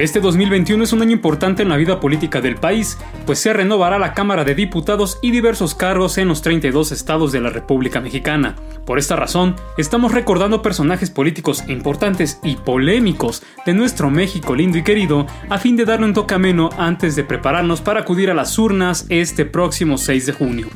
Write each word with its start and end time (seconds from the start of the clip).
Este 0.00 0.18
2021 0.20 0.82
es 0.82 0.94
un 0.94 1.02
año 1.02 1.12
importante 1.12 1.62
en 1.62 1.68
la 1.68 1.76
vida 1.76 2.00
política 2.00 2.40
del 2.40 2.54
país, 2.54 2.96
pues 3.26 3.38
se 3.38 3.52
renovará 3.52 3.98
la 3.98 4.14
Cámara 4.14 4.44
de 4.44 4.54
Diputados 4.54 5.18
y 5.20 5.30
diversos 5.30 5.74
cargos 5.74 6.16
en 6.16 6.26
los 6.26 6.40
32 6.40 6.90
estados 6.90 7.32
de 7.32 7.42
la 7.42 7.50
República 7.50 8.00
Mexicana. 8.00 8.56
Por 8.86 8.98
esta 8.98 9.14
razón, 9.14 9.56
estamos 9.76 10.12
recordando 10.12 10.62
personajes 10.62 11.10
políticos 11.10 11.64
importantes 11.68 12.40
y 12.42 12.56
polémicos 12.56 13.42
de 13.66 13.74
nuestro 13.74 14.08
México 14.08 14.54
lindo 14.54 14.78
y 14.78 14.84
querido, 14.84 15.26
a 15.50 15.58
fin 15.58 15.76
de 15.76 15.84
darle 15.84 16.06
un 16.06 16.14
toque 16.14 16.32
ameno 16.32 16.70
antes 16.78 17.14
de 17.14 17.24
prepararnos 17.24 17.82
para 17.82 18.00
acudir 18.00 18.30
a 18.30 18.34
las 18.34 18.58
urnas 18.58 19.04
este 19.10 19.44
próximo 19.44 19.98
6 19.98 20.24
de 20.24 20.32
junio. 20.32 20.68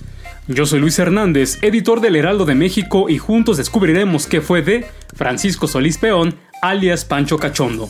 Yo 0.49 0.67
soy 0.67 0.81
Luis 0.81 0.99
Hernández, 0.99 1.57
editor 1.63 2.03
del 2.03 2.17
Heraldo 2.17 2.45
de 2.45 2.57
México, 2.57 3.09
y 3.09 3.17
juntos 3.17 3.57
descubriremos 3.57 4.27
qué 4.27 4.43
fue 4.43 4.61
de 4.61 4.85
Francisco 5.15 5.67
Solís 5.67 5.97
Peón, 5.97 6.35
alias 6.61 7.07
Pancho 7.07 7.39
Cachondo. 7.39 7.89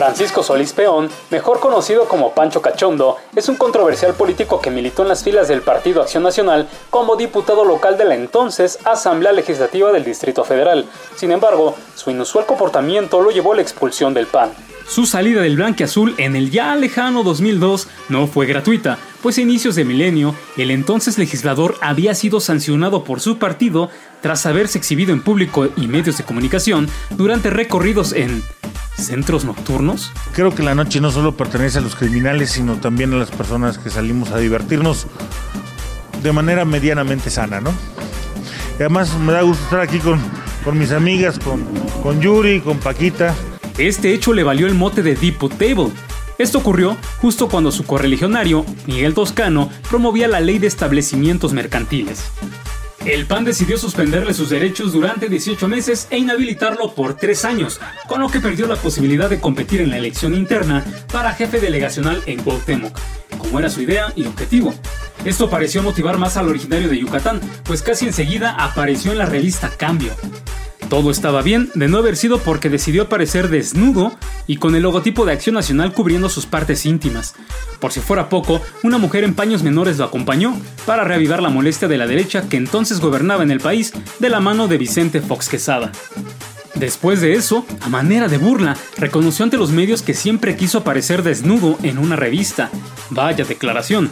Francisco 0.00 0.42
Solís 0.42 0.72
Peón, 0.72 1.10
mejor 1.28 1.60
conocido 1.60 2.08
como 2.08 2.32
Pancho 2.32 2.62
Cachondo, 2.62 3.18
es 3.36 3.50
un 3.50 3.56
controversial 3.56 4.14
político 4.14 4.58
que 4.58 4.70
militó 4.70 5.02
en 5.02 5.08
las 5.08 5.22
filas 5.22 5.46
del 5.46 5.60
Partido 5.60 6.00
Acción 6.00 6.22
Nacional 6.22 6.66
como 6.88 7.16
diputado 7.16 7.66
local 7.66 7.98
de 7.98 8.06
la 8.06 8.14
entonces 8.14 8.78
Asamblea 8.86 9.32
Legislativa 9.32 9.92
del 9.92 10.02
Distrito 10.02 10.42
Federal. 10.42 10.86
Sin 11.16 11.32
embargo, 11.32 11.76
su 11.94 12.10
inusual 12.10 12.46
comportamiento 12.46 13.20
lo 13.20 13.30
llevó 13.30 13.52
a 13.52 13.56
la 13.56 13.60
expulsión 13.60 14.14
del 14.14 14.26
PAN. 14.26 14.52
Su 14.88 15.04
salida 15.04 15.42
del 15.42 15.62
azul 15.62 16.14
en 16.16 16.34
el 16.34 16.50
ya 16.50 16.74
lejano 16.76 17.22
2002 17.22 17.86
no 18.08 18.26
fue 18.26 18.46
gratuita, 18.46 18.96
pues 19.22 19.36
a 19.36 19.42
inicios 19.42 19.74
de 19.74 19.84
milenio, 19.84 20.34
el 20.56 20.70
entonces 20.70 21.18
legislador 21.18 21.76
había 21.82 22.14
sido 22.14 22.40
sancionado 22.40 23.04
por 23.04 23.20
su 23.20 23.38
partido 23.38 23.90
tras 24.22 24.46
haberse 24.46 24.78
exhibido 24.78 25.12
en 25.12 25.22
público 25.22 25.68
y 25.76 25.88
medios 25.88 26.16
de 26.16 26.24
comunicación 26.24 26.88
durante 27.10 27.50
recorridos 27.50 28.14
en 28.14 28.42
centros 29.06 29.44
nocturnos? 29.44 30.12
Creo 30.32 30.54
que 30.54 30.62
la 30.62 30.74
noche 30.74 31.00
no 31.00 31.10
solo 31.10 31.36
pertenece 31.36 31.78
a 31.78 31.80
los 31.80 31.96
criminales, 31.96 32.50
sino 32.50 32.76
también 32.76 33.12
a 33.12 33.16
las 33.16 33.30
personas 33.30 33.78
que 33.78 33.90
salimos 33.90 34.30
a 34.30 34.38
divertirnos 34.38 35.06
de 36.22 36.32
manera 36.32 36.64
medianamente 36.64 37.30
sana, 37.30 37.60
¿no? 37.60 37.70
Y 38.78 38.82
además 38.82 39.14
me 39.18 39.32
da 39.32 39.42
gusto 39.42 39.62
estar 39.64 39.80
aquí 39.80 39.98
con, 39.98 40.20
con 40.64 40.78
mis 40.78 40.92
amigas, 40.92 41.38
con, 41.38 41.64
con 42.02 42.20
Yuri, 42.20 42.60
con 42.60 42.78
Paquita. 42.78 43.34
Este 43.78 44.14
hecho 44.14 44.32
le 44.32 44.42
valió 44.42 44.66
el 44.66 44.74
mote 44.74 45.02
de 45.02 45.16
Table. 45.16 45.88
Esto 46.38 46.58
ocurrió 46.58 46.96
justo 47.20 47.48
cuando 47.48 47.70
su 47.70 47.84
correligionario, 47.84 48.64
Miguel 48.86 49.14
Toscano, 49.14 49.68
promovía 49.90 50.28
la 50.28 50.40
ley 50.40 50.58
de 50.58 50.66
establecimientos 50.66 51.52
mercantiles. 51.52 52.24
El 53.06 53.26
PAN 53.26 53.44
decidió 53.44 53.78
suspenderle 53.78 54.34
sus 54.34 54.50
derechos 54.50 54.92
durante 54.92 55.28
18 55.28 55.68
meses 55.68 56.06
e 56.10 56.18
inhabilitarlo 56.18 56.94
por 56.94 57.14
3 57.14 57.44
años, 57.46 57.80
con 58.06 58.20
lo 58.20 58.28
que 58.28 58.40
perdió 58.40 58.66
la 58.66 58.76
posibilidad 58.76 59.30
de 59.30 59.40
competir 59.40 59.80
en 59.80 59.90
la 59.90 59.96
elección 59.96 60.34
interna 60.34 60.84
para 61.10 61.32
jefe 61.32 61.60
delegacional 61.60 62.22
en 62.26 62.42
Cuauhtémoc, 62.42 62.98
como 63.38 63.58
era 63.58 63.70
su 63.70 63.80
idea 63.80 64.12
y 64.16 64.26
objetivo. 64.26 64.74
Esto 65.24 65.48
pareció 65.48 65.82
motivar 65.82 66.18
más 66.18 66.36
al 66.36 66.48
originario 66.48 66.88
de 66.88 66.98
Yucatán, 66.98 67.40
pues 67.64 67.80
casi 67.82 68.06
enseguida 68.06 68.54
apareció 68.58 69.12
en 69.12 69.18
la 69.18 69.26
revista 69.26 69.70
Cambio. 69.70 70.14
Todo 70.90 71.12
estaba 71.12 71.40
bien 71.40 71.70
de 71.76 71.86
no 71.86 71.98
haber 71.98 72.16
sido 72.16 72.40
porque 72.40 72.68
decidió 72.68 73.02
aparecer 73.02 73.48
desnudo 73.48 74.12
y 74.48 74.56
con 74.56 74.74
el 74.74 74.82
logotipo 74.82 75.24
de 75.24 75.32
Acción 75.32 75.54
Nacional 75.54 75.92
cubriendo 75.92 76.28
sus 76.28 76.46
partes 76.46 76.84
íntimas. 76.84 77.36
Por 77.78 77.92
si 77.92 78.00
fuera 78.00 78.28
poco, 78.28 78.60
una 78.82 78.98
mujer 78.98 79.22
en 79.22 79.34
paños 79.34 79.62
menores 79.62 79.98
lo 79.98 80.04
acompañó 80.04 80.60
para 80.86 81.04
reavivar 81.04 81.42
la 81.42 81.48
molestia 81.48 81.86
de 81.86 81.96
la 81.96 82.08
derecha 82.08 82.48
que 82.48 82.56
entonces 82.56 82.98
gobernaba 82.98 83.44
en 83.44 83.52
el 83.52 83.60
país 83.60 83.92
de 84.18 84.30
la 84.30 84.40
mano 84.40 84.66
de 84.66 84.78
Vicente 84.78 85.20
Fox 85.20 85.48
Quesada. 85.48 85.92
Después 86.74 87.20
de 87.20 87.34
eso, 87.34 87.64
a 87.82 87.88
manera 87.88 88.26
de 88.26 88.38
burla, 88.38 88.76
reconoció 88.96 89.44
ante 89.44 89.58
los 89.58 89.70
medios 89.70 90.02
que 90.02 90.14
siempre 90.14 90.56
quiso 90.56 90.78
aparecer 90.78 91.22
desnudo 91.22 91.78
en 91.84 91.98
una 91.98 92.16
revista. 92.16 92.68
Vaya 93.10 93.44
declaración. 93.44 94.10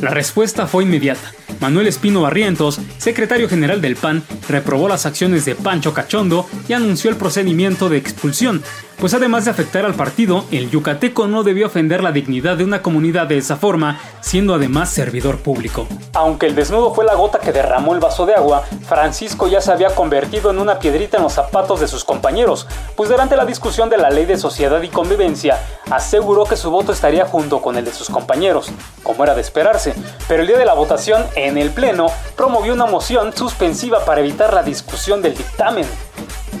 La 0.00 0.10
respuesta 0.10 0.66
fue 0.66 0.82
inmediata. 0.82 1.32
Manuel 1.60 1.86
Espino 1.86 2.22
Barrientos, 2.22 2.80
secretario 2.98 3.48
general 3.48 3.80
del 3.80 3.96
PAN, 3.96 4.22
reprobó 4.48 4.88
las 4.88 5.06
acciones 5.06 5.44
de 5.44 5.54
Pancho 5.54 5.92
Cachondo 5.94 6.46
y 6.68 6.72
anunció 6.72 7.10
el 7.10 7.16
procedimiento 7.16 7.88
de 7.88 7.98
expulsión, 7.98 8.62
pues 8.98 9.14
además 9.14 9.44
de 9.44 9.50
afectar 9.50 9.84
al 9.84 9.94
partido, 9.94 10.44
el 10.50 10.70
yucateco 10.70 11.26
no 11.26 11.42
debió 11.42 11.66
ofender 11.66 12.02
la 12.02 12.12
dignidad 12.12 12.56
de 12.56 12.64
una 12.64 12.82
comunidad 12.82 13.26
de 13.26 13.38
esa 13.38 13.56
forma, 13.56 14.00
siendo 14.20 14.54
además 14.54 14.90
servidor 14.90 15.38
público. 15.38 15.86
Aunque 16.14 16.46
el 16.46 16.54
desnudo 16.54 16.94
fue 16.94 17.04
la 17.04 17.14
gota 17.14 17.38
que 17.38 17.52
derramó 17.52 17.94
el 17.94 18.00
vaso 18.00 18.26
de 18.26 18.34
agua, 18.34 18.64
Francisco 18.86 19.48
ya 19.48 19.60
se 19.60 19.72
había 19.72 19.94
convertido 19.94 20.50
en 20.50 20.58
una 20.58 20.78
piedrita 20.78 21.18
en 21.18 21.24
los 21.24 21.34
zapatos 21.34 21.80
de 21.80 21.88
sus 21.88 22.04
compañeros, 22.04 22.66
pues 22.96 23.10
durante 23.10 23.36
la 23.36 23.44
discusión 23.44 23.90
de 23.90 23.98
la 23.98 24.10
ley 24.10 24.24
de 24.24 24.38
sociedad 24.38 24.80
y 24.82 24.88
convivencia, 24.88 25.58
aseguró 25.90 26.44
que 26.44 26.56
su 26.56 26.70
voto 26.70 26.92
estaría 26.92 27.26
junto 27.26 27.60
con 27.60 27.76
el 27.76 27.84
de 27.84 27.92
sus 27.92 28.08
compañeros, 28.08 28.70
como 29.02 29.24
era 29.24 29.34
de 29.34 29.40
esperarse, 29.40 29.94
pero 30.26 30.42
el 30.42 30.48
día 30.48 30.58
de 30.58 30.64
la 30.64 30.74
votación, 30.74 31.24
en 31.34 31.58
el 31.58 31.70
Pleno, 31.70 32.06
promovió 32.36 32.72
una 32.72 32.86
moción 32.86 33.36
suspensiva 33.36 34.04
para 34.04 34.20
evitar 34.20 34.54
la 34.54 34.62
discusión 34.62 35.22
del 35.22 35.36
dictamen. 35.36 35.86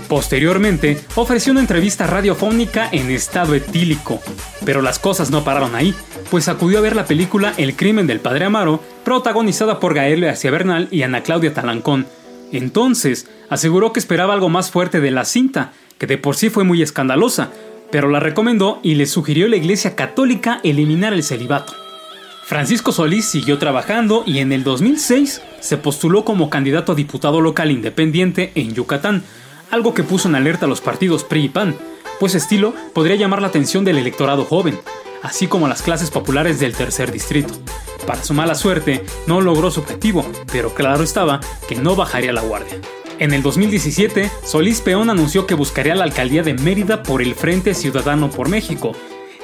Posteriormente, 0.08 1.00
ofreció 1.16 1.52
una 1.52 1.60
entrevista 1.60 2.06
radiofónica 2.06 2.88
en 2.92 3.10
estado 3.10 3.54
etílico, 3.54 4.20
pero 4.64 4.80
las 4.80 5.00
cosas 5.00 5.30
no 5.30 5.42
pararon 5.42 5.74
ahí, 5.74 5.94
pues 6.30 6.48
acudió 6.48 6.78
a 6.78 6.82
ver 6.82 6.94
la 6.94 7.06
película 7.06 7.52
El 7.56 7.74
crimen 7.74 8.06
del 8.06 8.20
padre 8.20 8.44
Amaro, 8.44 8.80
protagonizada 9.04 9.80
por 9.80 9.94
Gael 9.94 10.20
García 10.20 10.52
Bernal 10.52 10.86
y 10.92 11.02
Ana 11.02 11.22
Claudia 11.22 11.52
Talancón. 11.52 12.06
Entonces, 12.52 13.28
aseguró 13.50 13.92
que 13.92 13.98
esperaba 13.98 14.34
algo 14.34 14.48
más 14.48 14.70
fuerte 14.70 15.00
de 15.00 15.10
la 15.10 15.24
cinta, 15.24 15.72
que 15.98 16.06
de 16.06 16.18
por 16.18 16.36
sí 16.36 16.50
fue 16.50 16.62
muy 16.62 16.82
escandalosa, 16.82 17.50
pero 17.90 18.08
la 18.08 18.20
recomendó 18.20 18.78
y 18.84 18.94
le 18.94 19.06
sugirió 19.06 19.46
a 19.46 19.48
la 19.48 19.56
Iglesia 19.56 19.96
Católica 19.96 20.60
eliminar 20.62 21.12
el 21.12 21.24
celibato. 21.24 21.72
Francisco 22.44 22.92
Solís 22.92 23.24
siguió 23.24 23.58
trabajando 23.58 24.22
y 24.24 24.38
en 24.38 24.52
el 24.52 24.62
2006 24.62 25.42
se 25.58 25.76
postuló 25.78 26.24
como 26.24 26.48
candidato 26.48 26.92
a 26.92 26.94
diputado 26.94 27.40
local 27.40 27.72
independiente 27.72 28.52
en 28.54 28.72
Yucatán, 28.72 29.24
algo 29.70 29.94
que 29.94 30.02
puso 30.02 30.28
en 30.28 30.34
alerta 30.34 30.66
a 30.66 30.68
los 30.68 30.80
partidos 30.80 31.24
PRI 31.24 31.44
y 31.44 31.48
PAN, 31.48 31.76
pues 32.18 32.34
estilo 32.34 32.74
podría 32.94 33.16
llamar 33.16 33.42
la 33.42 33.48
atención 33.48 33.84
del 33.84 33.98
electorado 33.98 34.44
joven, 34.44 34.78
así 35.22 35.46
como 35.46 35.66
a 35.66 35.68
las 35.68 35.82
clases 35.82 36.10
populares 36.10 36.60
del 36.60 36.74
tercer 36.74 37.12
distrito. 37.12 37.54
Para 38.06 38.22
su 38.22 38.34
mala 38.34 38.54
suerte, 38.54 39.04
no 39.26 39.40
logró 39.40 39.70
su 39.70 39.80
objetivo, 39.80 40.24
pero 40.52 40.72
claro 40.74 41.02
estaba 41.02 41.40
que 41.68 41.74
no 41.74 41.96
bajaría 41.96 42.32
la 42.32 42.42
guardia. 42.42 42.80
En 43.18 43.32
el 43.32 43.42
2017, 43.42 44.30
Solís 44.44 44.82
Peón 44.82 45.10
anunció 45.10 45.46
que 45.46 45.54
buscaría 45.54 45.94
la 45.94 46.04
alcaldía 46.04 46.42
de 46.42 46.54
Mérida 46.54 47.02
por 47.02 47.22
el 47.22 47.34
Frente 47.34 47.74
Ciudadano 47.74 48.30
por 48.30 48.48
México. 48.48 48.92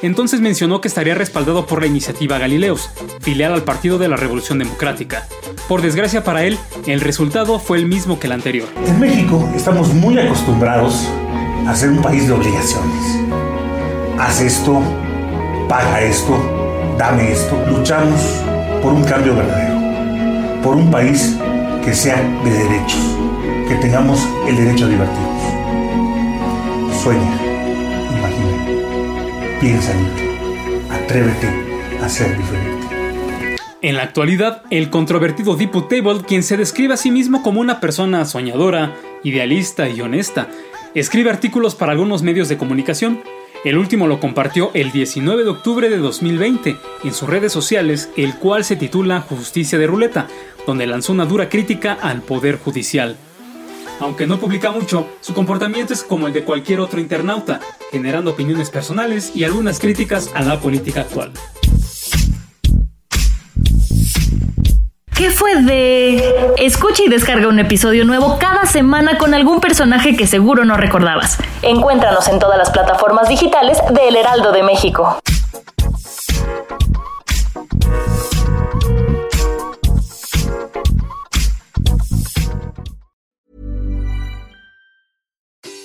Entonces 0.03 0.41
mencionó 0.41 0.81
que 0.81 0.89
estaría 0.89 1.15
respaldado 1.15 1.65
por 1.67 1.81
la 1.81 1.87
iniciativa 1.87 2.37
Galileos, 2.37 2.91
filial 3.21 3.53
al 3.53 3.63
Partido 3.63 3.99
de 3.99 4.09
la 4.09 4.17
Revolución 4.17 4.59
Democrática. 4.59 5.29
Por 5.69 5.81
desgracia 5.81 6.25
para 6.25 6.45
él, 6.45 6.59
el 6.87 7.01
resultado 7.01 7.61
fue 7.61 7.79
el 7.79 7.87
mismo 7.87 8.19
que 8.19 8.27
el 8.27 8.33
anterior. 8.33 8.69
En 8.85 8.99
México 8.99 9.49
estamos 9.55 9.95
muy 9.95 10.19
acostumbrados 10.19 11.09
a 11.67 11.75
ser 11.77 11.91
un 11.91 12.03
país 12.03 12.27
de 12.27 12.33
obligaciones. 12.33 13.21
Haz 14.19 14.41
esto, 14.41 14.83
paga 15.69 16.03
esto, 16.03 16.37
dame 16.99 17.31
esto. 17.31 17.57
Luchamos 17.71 18.21
por 18.83 18.93
un 18.93 19.05
cambio 19.05 19.37
verdadero, 19.37 20.63
por 20.63 20.75
un 20.75 20.91
país 20.91 21.37
que 21.85 21.95
sea 21.95 22.21
de 22.45 22.51
derechos, 22.51 23.01
que 23.69 23.77
tengamos 23.77 24.21
el 24.49 24.57
derecho 24.57 24.87
a 24.87 24.89
divertirnos. 24.89 25.43
Sueña, 27.03 27.42
piensa 29.63 29.95
libre, 29.95 30.89
atrévete 30.91 31.49
a 32.03 32.09
ser 32.09 32.37
diferente. 32.37 32.89
En 33.81 33.95
la 33.95 34.03
actualidad, 34.03 34.63
el 34.71 34.91
controvertido 34.91 35.55
Diputable, 35.55 36.25
quien 36.27 36.43
se 36.43 36.57
describe 36.57 36.95
a 36.95 36.97
sí 36.97 37.13
mismo 37.13 37.45
como 37.45 37.61
una 37.61 37.79
persona 37.79 38.25
soñadora, 38.25 38.97
idealista 39.23 39.89
y 39.89 40.01
honesta, 40.01 40.49
escribe 40.97 41.31
artículos 41.31 41.77
para 41.77 41.93
algunos 41.93 42.25
medios 42.25 42.49
de 42.49 42.59
comunicación. 42.59 43.23
El 43.65 43.79
último 43.79 44.09
lo 44.09 44.19
compartió 44.19 44.73
el 44.75 44.91
19 44.91 45.45
de 45.45 45.51
octubre 45.51 45.89
de 45.89 45.99
2020 45.99 46.77
en 47.05 47.15
sus 47.15 47.29
redes 47.29 47.53
sociales, 47.53 48.11
el 48.17 48.35
cual 48.39 48.65
se 48.65 48.75
titula 48.75 49.21
Justicia 49.21 49.79
de 49.79 49.87
Ruleta, 49.87 50.27
donde 50.67 50.89
lanzó 50.89 51.13
una 51.13 51.25
dura 51.25 51.49
crítica 51.49 51.93
al 52.03 52.23
Poder 52.23 52.59
Judicial. 52.59 53.17
Aunque 54.01 54.27
no 54.27 54.39
publica 54.39 54.71
mucho, 54.71 55.07
su 55.21 55.35
comportamiento 55.35 55.93
es 55.93 56.03
como 56.03 56.27
el 56.27 56.33
de 56.33 56.45
cualquier 56.45 56.81
otro 56.81 57.01
internauta, 57.01 57.61
generando 57.91 58.33
opiniones 58.33 58.71
personales 58.71 59.33
y 59.35 59.45
algunas 59.45 59.79
críticas 59.79 60.31
a 60.35 60.43
la 60.43 60.59
política 60.61 61.03
actual. 61.03 61.33
¿Qué 65.15 65.31
fue 65.31 65.63
de...? 65.63 66.35
Escucha 66.57 67.05
y 67.05 67.09
descarga 67.09 67.47
un 67.47 67.61
episodio 67.61 68.05
nuevo 68.05 68.39
cada 68.41 68.67
semana 68.67 69.19
con 69.19 69.35
algún 69.35 69.61
personaje 69.61 70.17
que 70.17 70.27
seguro 70.27 70.65
no 70.65 70.77
recordabas. 70.77 71.39
Encuéntranos 71.63 72.27
en 72.29 72.41
todas 72.41 72.59
las 72.59 72.71
plataformas 72.71 73.29
digitales 73.29 73.79
de 73.93 74.09
El 74.09 74.17
Heraldo 74.17 74.51
de 74.51 74.65
México. 74.65 75.21